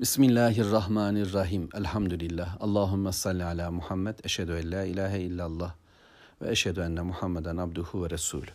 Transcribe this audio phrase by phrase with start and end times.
[0.00, 1.68] Bismillahirrahmanirrahim.
[1.74, 2.56] Elhamdülillah.
[2.60, 4.14] Allahümme salli ala Muhammed.
[4.24, 5.74] Eşhedü en la ilahe illallah.
[6.42, 8.50] Ve eşhedü enne Muhammeden abduhu ve resulü.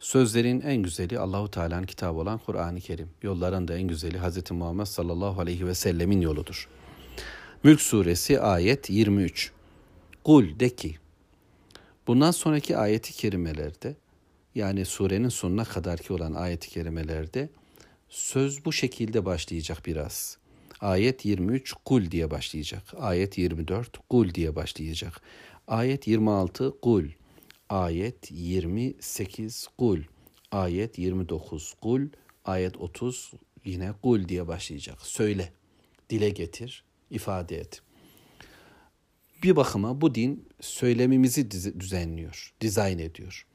[0.00, 3.08] Sözlerin en güzeli Allahu Teala'nın kitabı olan Kur'an-ı Kerim.
[3.22, 4.50] Yolların da en güzeli Hz.
[4.50, 6.68] Muhammed sallallahu aleyhi ve sellemin yoludur.
[7.64, 9.52] Mülk suresi ayet 23.
[10.24, 10.96] Kul de ki.
[12.06, 13.96] Bundan sonraki ayeti kerimelerde
[14.54, 17.48] yani surenin sonuna kadarki olan ayeti kerimelerde
[18.08, 20.41] söz bu şekilde başlayacak biraz.
[20.82, 22.82] Ayet 23 kul diye başlayacak.
[22.98, 25.20] Ayet 24 kul diye başlayacak.
[25.68, 27.04] Ayet 26 kul.
[27.68, 29.98] Ayet 28 kul.
[30.50, 32.00] Ayet 29 kul.
[32.44, 33.32] Ayet 30
[33.64, 35.00] yine kul diye başlayacak.
[35.02, 35.52] Söyle,
[36.10, 37.82] dile getir, ifade et.
[39.42, 43.46] Bir bakıma bu din söylemimizi düzenliyor, dizayn ediyor.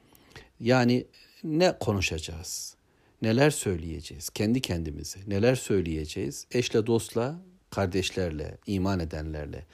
[0.59, 1.08] Yani
[1.44, 2.77] ne konuşacağız?
[3.21, 5.20] Neler söyleyeceğiz kendi kendimize?
[5.27, 6.48] Neler söyleyeceğiz?
[6.52, 9.66] Eşle, dostla, kardeşlerle, iman edenlerle.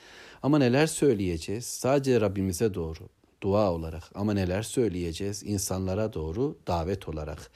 [0.44, 1.66] Ama neler söyleyeceğiz?
[1.66, 3.10] Sadece Rabbimize doğru
[3.42, 4.04] dua olarak.
[4.16, 5.44] Ama neler söyleyeceğiz?
[5.44, 7.52] insanlara doğru davet olarak.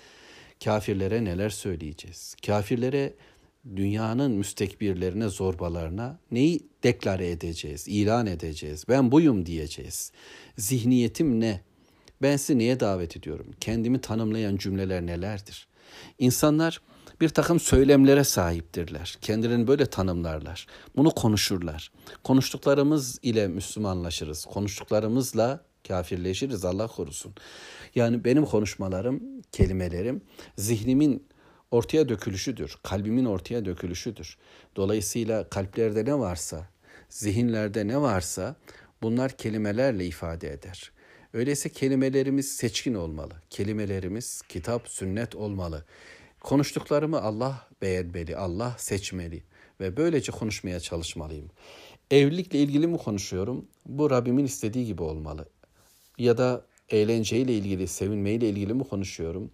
[0.64, 2.36] Kafirlere neler söyleyeceğiz?
[2.45, 3.14] Kafirlere
[3.75, 8.86] dünyanın müstekbirlerine, zorbalarına neyi deklare edeceğiz, ilan edeceğiz?
[8.90, 10.12] Ben buyum diyeceğiz.
[10.58, 11.62] Zihniyetim ne?
[12.22, 13.47] Ben sizi neye davet ediyorum?
[13.59, 15.67] Kendimi tanımlayan cümleler nelerdir?
[16.20, 16.82] İnsanlar
[17.22, 19.18] bir takım söylemlere sahiptirler.
[19.22, 20.68] Kendilerini böyle tanımlarlar.
[20.96, 21.92] Bunu konuşurlar.
[22.24, 24.46] Konuştuklarımız ile Müslümanlaşırız.
[24.46, 27.34] Konuştuklarımızla kafirleşiriz Allah korusun.
[27.96, 30.22] Yani benim konuşmalarım, kelimelerim
[30.58, 31.28] zihnimin
[31.72, 32.78] ortaya dökülüşüdür.
[32.84, 34.38] Kalbimin ortaya dökülüşüdür.
[34.76, 36.70] Dolayısıyla kalplerde ne varsa,
[37.10, 38.56] zihinlerde ne varsa
[39.02, 40.92] bunlar kelimelerle ifade eder.
[41.38, 43.34] Öyleyse kelimelerimiz seçkin olmalı.
[43.50, 45.86] Kelimelerimiz kitap, sünnet olmalı.
[46.40, 49.44] Konuştuklarımı Allah beğenmeli, Allah seçmeli
[49.80, 51.50] ve böylece konuşmaya çalışmalıyım.
[52.12, 53.66] Evlilikle ilgili mi konuşuyorum?
[53.86, 55.50] Bu Rabbimin istediği gibi olmalı.
[56.18, 59.52] Ya da eğlenceyle ilgili, sevinmeyle ilgili mi konuşuyorum?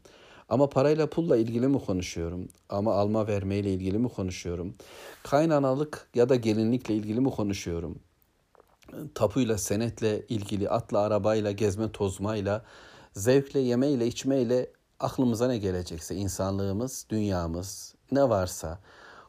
[0.50, 2.50] Ama parayla pulla ilgili mi konuşuyorum?
[2.70, 4.76] Ama alma vermeyle ilgili mi konuşuyorum?
[5.24, 8.00] Kaynanalık ya da gelinlikle ilgili mi konuşuyorum?
[9.16, 12.66] Tapuyla, senetle ilgili, atla, arabayla, gezme, tozmayla,
[13.14, 18.80] zevkle, yemeyle, içmeyle aklımıza ne gelecekse, insanlığımız, dünyamız, ne varsa,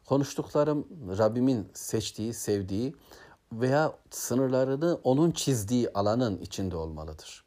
[0.04, 0.86] konuştuklarım
[1.18, 2.94] Rabbimin seçtiği, sevdiği
[3.52, 7.44] veya sınırlarını onun çizdiği alanın içinde olmalıdır.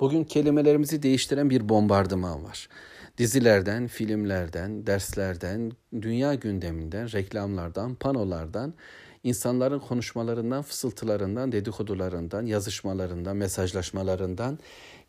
[0.00, 2.68] Bugün kelimelerimizi değiştiren bir bombardıman var.
[3.18, 8.74] Dizilerden, filmlerden, derslerden, dünya gündeminden, reklamlardan, panolardan
[9.24, 14.58] insanların konuşmalarından, fısıltılarından, dedikodularından, yazışmalarından, mesajlaşmalarından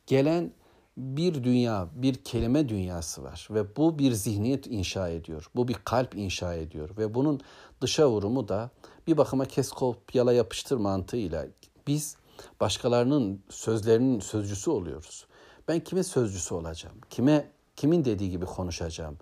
[0.07, 0.51] gelen
[0.97, 5.45] bir dünya, bir kelime dünyası var ve bu bir zihniyet inşa ediyor.
[5.55, 7.41] Bu bir kalp inşa ediyor ve bunun
[7.81, 8.69] dışa vurumu da
[9.07, 11.47] bir bakıma kes kopyala yapıştır mantığıyla
[11.87, 12.17] biz
[12.59, 15.25] başkalarının sözlerinin sözcüsü oluyoruz.
[15.67, 16.95] Ben kimin sözcüsü olacağım?
[17.09, 19.17] Kime kimin dediği gibi konuşacağım?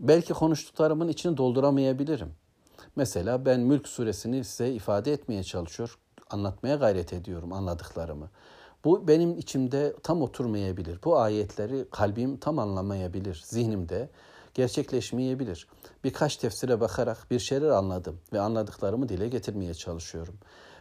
[0.00, 2.34] Belki konuştuklarımın içini dolduramayabilirim.
[3.00, 5.98] Mesela ben Mülk suresini size ifade etmeye çalışıyor,
[6.30, 8.30] anlatmaya gayret ediyorum anladıklarımı.
[8.84, 10.98] Bu benim içimde tam oturmayabilir.
[11.04, 13.42] Bu ayetleri kalbim tam anlamayabilir.
[13.46, 14.10] Zihnimde
[14.54, 15.68] gerçekleşmeyebilir.
[16.04, 20.34] Birkaç tefsire bakarak bir şeyler anladım ve anladıklarımı dile getirmeye çalışıyorum.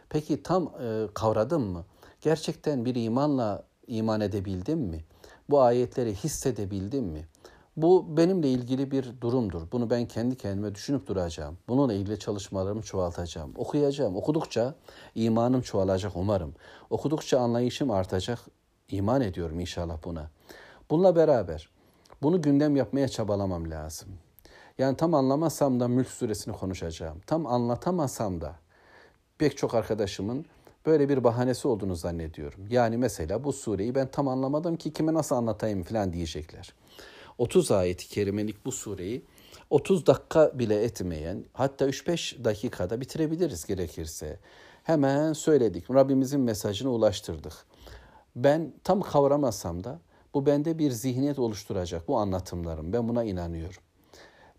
[0.10, 1.86] Peki tam e, kavradım mı?
[2.22, 5.04] Gerçekten bir imanla iman edebildim mi?
[5.50, 7.28] Bu ayetleri hissedebildim mi?
[7.78, 9.62] Bu benimle ilgili bir durumdur.
[9.72, 11.58] Bunu ben kendi kendime düşünüp duracağım.
[11.68, 13.54] Bununla ilgili çalışmalarımı çoğaltacağım.
[13.58, 14.16] Okuyacağım.
[14.16, 14.76] Okudukça
[15.16, 16.54] imanım çoğalacak umarım.
[16.90, 18.40] Okudukça anlayışım artacak.
[18.90, 20.30] İman ediyorum inşallah buna.
[20.90, 21.70] Bununla beraber
[22.22, 24.10] bunu gündem yapmaya çabalamam lazım.
[24.78, 27.20] Yani tam anlamasam da Mülk suresini konuşacağım.
[27.28, 28.56] Tam anlatamasam da
[29.38, 30.46] pek çok arkadaşımın
[30.86, 32.68] böyle bir bahanesi olduğunu zannediyorum.
[32.70, 36.74] Yani mesela bu sureyi ben tam anlamadım ki kime nasıl anlatayım falan diyecekler.
[37.40, 39.26] 30 ayeti kerimelik bu sureyi
[39.70, 44.40] 30 dakika bile etmeyen hatta 3-5 dakikada bitirebiliriz gerekirse.
[44.84, 45.92] Hemen söyledik.
[45.92, 47.54] Rabbimizin mesajını ulaştırdık.
[48.36, 50.00] Ben tam kavramasam da
[50.34, 52.94] bu bende bir zihniyet oluşturacak bu anlatımlarım.
[52.94, 53.82] Ben buna inanıyorum.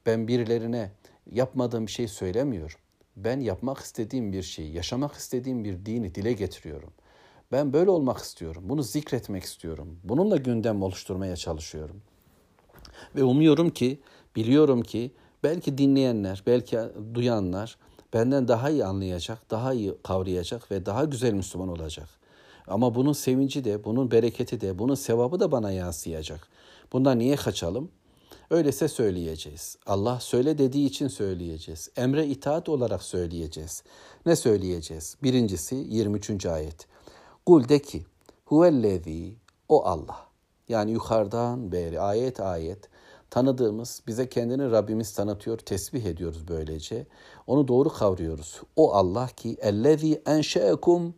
[0.07, 0.93] Ben birilerine
[1.31, 2.79] yapmadığım bir şey söylemiyorum.
[3.17, 6.93] Ben yapmak istediğim bir şeyi, yaşamak istediğim bir dini dile getiriyorum.
[7.53, 8.63] Ben böyle olmak istiyorum.
[8.67, 10.01] Bunu zikretmek istiyorum.
[10.05, 12.03] Bununla gündem oluşturmaya çalışıyorum.
[13.17, 14.01] Ve umuyorum ki,
[14.37, 15.11] biliyorum ki
[15.43, 16.79] belki dinleyenler, belki
[17.15, 17.77] duyanlar
[18.15, 22.09] benden daha iyi anlayacak, daha iyi kavrayacak ve daha güzel Müslüman olacak.
[22.67, 26.49] Ama bunun sevinci de, bunun bereketi de, bunun sevabı da bana yansıyacak.
[26.93, 27.91] Bundan niye kaçalım?
[28.51, 29.77] Öyleyse söyleyeceğiz.
[29.87, 31.89] Allah söyle dediği için söyleyeceğiz.
[31.97, 33.83] Emre itaat olarak söyleyeceğiz.
[34.27, 35.17] Ne söyleyeceğiz?
[35.23, 36.47] Birincisi 23.
[36.47, 36.87] ayet.
[37.47, 38.05] Kul de ki
[38.45, 39.35] huvellezî
[39.69, 40.30] o Allah.
[40.71, 42.79] Yani yukarıdan beri ayet ayet
[43.31, 47.07] tanıdığımız, bize kendini Rabbimiz tanıtıyor, tesbih ediyoruz böylece.
[47.47, 48.61] Onu doğru kavruyoruz.
[48.77, 51.15] O Allah ki ellezî enşeekum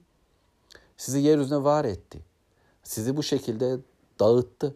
[0.97, 2.19] sizi yeryüzüne var etti.
[2.83, 3.79] Sizi bu şekilde
[4.21, 4.75] dağıttı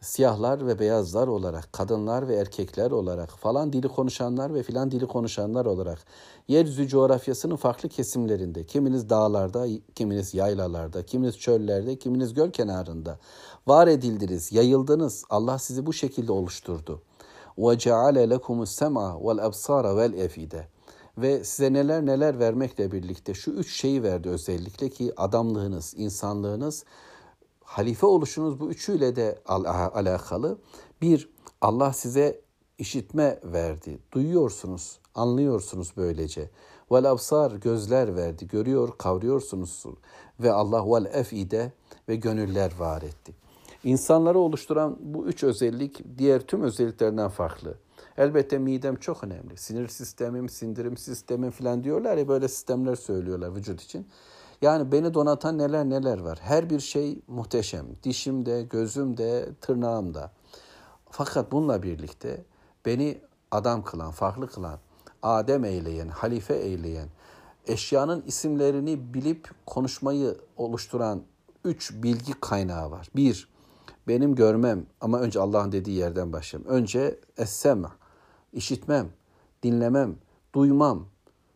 [0.00, 5.66] siyahlar ve beyazlar olarak, kadınlar ve erkekler olarak, falan dili konuşanlar ve filan dili konuşanlar
[5.66, 5.98] olarak,
[6.48, 13.18] yeryüzü coğrafyasının farklı kesimlerinde, kiminiz dağlarda, kiminiz yaylalarda, kiminiz çöllerde, kiminiz göl kenarında
[13.66, 15.24] var edildiniz, yayıldınız.
[15.30, 17.02] Allah sizi bu şekilde oluşturdu.
[17.58, 20.62] وَجَعَلَ لَكُمُ السَّمْعَ وَالْأَبْصَارَ وَالْاَفِيدَ
[21.18, 26.84] ve size neler neler vermekle birlikte şu üç şeyi verdi özellikle ki adamlığınız, insanlığınız
[27.71, 29.63] halife oluşunuz bu üçüyle de al
[29.93, 30.57] alakalı.
[31.01, 31.29] Bir,
[31.61, 32.41] Allah size
[32.77, 33.99] işitme verdi.
[34.11, 36.49] Duyuyorsunuz, anlıyorsunuz böylece.
[36.91, 38.47] Vel absar gözler verdi.
[38.47, 39.83] Görüyor, kavruyorsunuz.
[40.39, 41.71] Ve Allah vel efide
[42.09, 43.33] ve gönüller var etti.
[43.83, 47.75] İnsanları oluşturan bu üç özellik diğer tüm özelliklerinden farklı.
[48.17, 49.57] Elbette midem çok önemli.
[49.57, 54.07] Sinir sistemim, sindirim sistemim falan diyorlar ya böyle sistemler söylüyorlar vücut için.
[54.61, 56.39] Yani beni donatan neler neler var.
[56.41, 57.85] Her bir şey muhteşem.
[58.03, 60.31] Dişimde, gözümde, tırnağımda.
[61.09, 62.45] Fakat bununla birlikte
[62.85, 63.21] beni
[63.51, 64.79] adam kılan, farklı kılan,
[65.23, 67.07] Adem eyleyen, halife eyleyen,
[67.67, 71.21] eşyanın isimlerini bilip konuşmayı oluşturan
[71.65, 73.09] üç bilgi kaynağı var.
[73.15, 73.49] Bir,
[74.07, 76.71] benim görmem ama önce Allah'ın dediği yerden başlayalım.
[76.71, 77.91] Önce essema,
[78.53, 79.09] işitmem,
[79.63, 80.15] dinlemem,
[80.55, 81.05] duymam.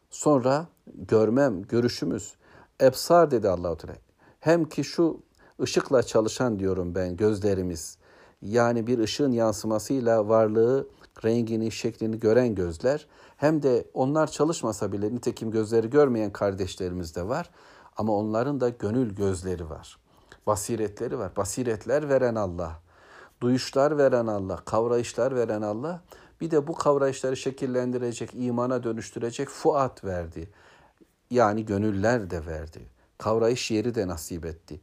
[0.09, 2.33] Sonra görmem, görüşümüz.
[2.81, 3.97] Ebsar dedi Allahu Teala.
[4.39, 5.19] Hem ki şu
[5.61, 7.97] ışıkla çalışan diyorum ben gözlerimiz.
[8.41, 10.87] Yani bir ışığın yansımasıyla varlığı,
[11.23, 13.07] rengini, şeklini gören gözler.
[13.37, 17.49] Hem de onlar çalışmasa bile nitekim gözleri görmeyen kardeşlerimiz de var.
[17.97, 19.97] Ama onların da gönül gözleri var.
[20.47, 21.35] Basiretleri var.
[21.37, 22.71] Basiretler veren Allah.
[23.41, 24.55] Duyuşlar veren Allah.
[24.65, 26.01] Kavrayışlar veren Allah.
[26.41, 30.49] Bir de bu kavrayışları şekillendirecek, imana dönüştürecek fuat verdi
[31.31, 32.79] yani gönüller de verdi.
[33.17, 34.81] Kavrayış yeri de nasip etti.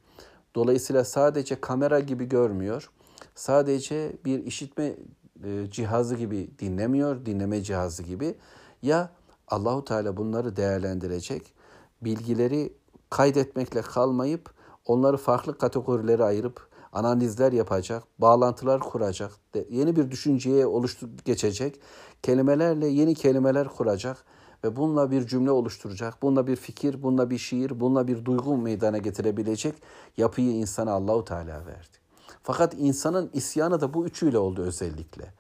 [0.54, 2.90] Dolayısıyla sadece kamera gibi görmüyor.
[3.34, 4.96] Sadece bir işitme
[5.44, 8.34] e, cihazı gibi dinlemiyor, dinleme cihazı gibi.
[8.82, 9.10] Ya
[9.48, 11.54] Allahu Teala bunları değerlendirecek,
[12.02, 12.72] bilgileri
[13.10, 14.50] kaydetmekle kalmayıp
[14.86, 19.30] onları farklı kategorilere ayırıp analizler yapacak, bağlantılar kuracak,
[19.70, 21.80] yeni bir düşünceye oluştu geçecek,
[22.22, 24.24] kelimelerle yeni kelimeler kuracak
[24.64, 28.98] ve bununla bir cümle oluşturacak, bununla bir fikir, bununla bir şiir, bununla bir duygu meydana
[28.98, 29.74] getirebilecek
[30.16, 32.02] yapıyı insana Allahu Teala verdi.
[32.42, 35.32] Fakat insanın isyanı da bu üçüyle oldu özellikle.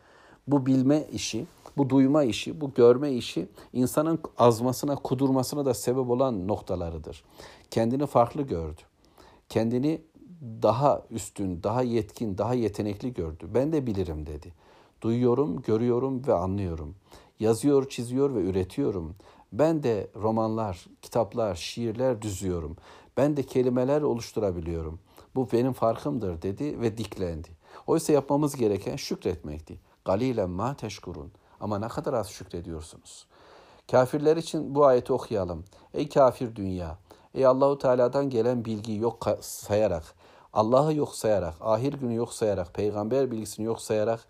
[0.46, 1.46] Bu bilme işi,
[1.76, 7.24] bu duyma işi, bu görme işi insanın azmasına, kudurmasına da sebep olan noktalarıdır.
[7.70, 8.80] Kendini farklı gördü.
[9.48, 10.02] Kendini
[10.62, 13.46] daha üstün, daha yetkin, daha yetenekli gördü.
[13.54, 14.52] Ben de bilirim dedi.
[15.00, 16.94] Duyuyorum, görüyorum ve anlıyorum.
[17.42, 19.14] Yazıyor, çiziyor ve üretiyorum.
[19.52, 22.76] Ben de romanlar, kitaplar, şiirler düzüyorum.
[23.16, 24.98] Ben de kelimeler oluşturabiliyorum.
[25.34, 27.48] Bu benim farkımdır dedi ve diklendi.
[27.86, 29.78] Oysa yapmamız gereken şükretmekti.
[30.04, 31.32] Galilen ma teşkurun.
[31.60, 33.26] Ama ne kadar az şükrediyorsunuz.
[33.90, 35.64] Kafirler için bu ayeti okuyalım.
[35.94, 36.98] Ey kafir dünya,
[37.34, 40.14] ey Allahu Teala'dan gelen bilgiyi yok sayarak,
[40.52, 44.20] Allah'ı yok sayarak, ahir günü yok sayarak, peygamber bilgisini yok sayarak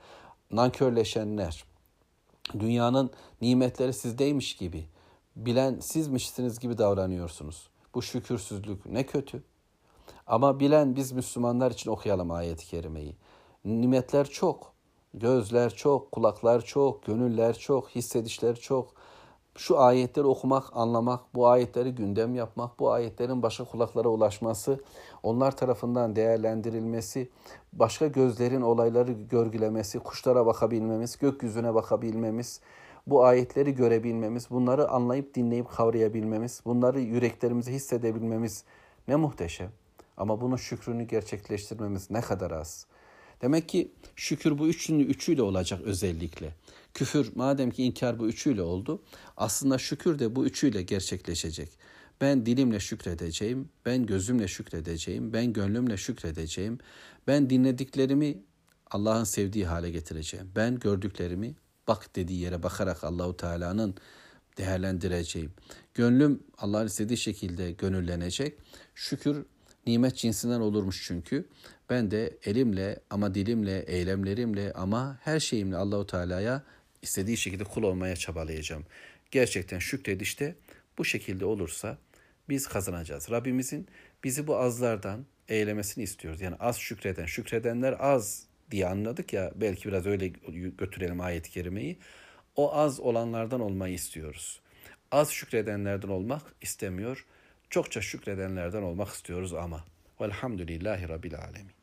[0.50, 1.71] nankörleşenler,
[2.58, 4.86] dünyanın nimetleri sizdeymiş gibi,
[5.36, 7.68] bilen sizmişsiniz gibi davranıyorsunuz.
[7.94, 9.42] Bu şükürsüzlük ne kötü.
[10.26, 13.16] Ama bilen biz Müslümanlar için okuyalım ayet-i kerimeyi.
[13.64, 14.72] Nimetler çok,
[15.14, 18.94] gözler çok, kulaklar çok, gönüller çok, hissedişler çok.
[19.56, 24.80] Şu ayetleri okumak, anlamak, bu ayetleri gündem yapmak, bu ayetlerin başka kulaklara ulaşması,
[25.22, 27.30] onlar tarafından değerlendirilmesi,
[27.72, 32.60] başka gözlerin olayları görgülemesi, kuşlara bakabilmemiz, gökyüzüne bakabilmemiz,
[33.06, 38.64] bu ayetleri görebilmemiz, bunları anlayıp dinleyip kavrayabilmemiz, bunları yüreklerimize hissedebilmemiz
[39.08, 39.70] ne muhteşem.
[40.16, 42.86] Ama bunun şükrünü gerçekleştirmemiz ne kadar az.
[43.42, 46.54] Demek ki şükür bu üçünü üçüyle olacak özellikle.
[46.94, 49.02] Küfür madem ki inkar bu üçüyle oldu,
[49.36, 51.68] aslında şükür de bu üçüyle gerçekleşecek.
[52.20, 56.78] Ben dilimle şükredeceğim, ben gözümle şükredeceğim, ben gönlümle şükredeceğim.
[57.26, 58.42] Ben dinlediklerimi
[58.90, 60.50] Allah'ın sevdiği hale getireceğim.
[60.56, 61.54] Ben gördüklerimi
[61.88, 63.94] bak dediği yere bakarak Allahu Teala'nın
[64.58, 65.52] değerlendireceğim.
[65.94, 68.58] Gönlüm Allah'ın istediği şekilde gönüllenecek.
[68.94, 69.44] Şükür
[69.86, 71.48] nimet cinsinden olurmuş çünkü.
[71.90, 76.62] Ben de elimle ama dilimle, eylemlerimle ama her şeyimle Allahu Teala'ya
[77.02, 78.84] istediği şekilde kul olmaya çabalayacağım.
[79.30, 80.54] Gerçekten şükredişte
[80.98, 81.98] bu şekilde olursa
[82.48, 83.30] biz kazanacağız.
[83.30, 83.88] Rabbimizin
[84.24, 86.40] bizi bu azlardan eylemesini istiyoruz.
[86.40, 90.28] Yani az şükreden, şükredenler az diye anladık ya belki biraz öyle
[90.78, 91.98] götürelim ayet-i kerimeyi.
[92.56, 94.60] O az olanlardan olmayı istiyoruz.
[95.10, 97.26] Az şükredenlerden olmak istemiyor.
[97.72, 99.84] Çokça şükredenlerden olmak istiyoruz ama.
[100.20, 101.81] Velhamdülillahi Rabbil Alemin.